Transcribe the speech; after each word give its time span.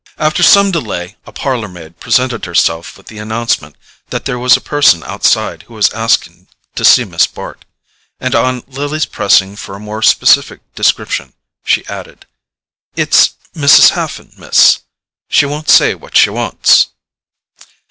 After 0.17 0.41
some 0.41 0.71
delay 0.71 1.15
a 1.27 1.31
parlour 1.31 1.67
maid 1.67 1.99
presented 1.99 2.45
herself 2.45 2.97
with 2.97 3.05
the 3.05 3.19
announcement 3.19 3.75
that 4.09 4.25
there 4.25 4.39
was 4.39 4.57
a 4.57 4.59
person 4.59 5.03
outside 5.03 5.61
who 5.67 5.75
was 5.75 5.93
asking 5.93 6.47
to 6.73 6.83
see 6.83 7.05
Miss 7.05 7.27
Bart; 7.27 7.65
and 8.19 8.33
on 8.33 8.63
Lily's 8.65 9.05
pressing 9.05 9.55
for 9.55 9.75
a 9.75 9.79
more 9.79 10.01
specific 10.01 10.61
description, 10.73 11.33
she 11.63 11.85
added: 11.85 12.25
"It's 12.95 13.33
Mrs. 13.55 13.91
Haffen, 13.91 14.33
Miss; 14.39 14.79
she 15.29 15.45
won't 15.45 15.69
say 15.69 15.93
what 15.93 16.17
she 16.17 16.31
wants." 16.31 16.87